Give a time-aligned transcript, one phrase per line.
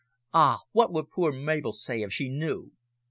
[0.33, 0.61] Ah!
[0.71, 2.71] what would poor Mabel say, if she knew?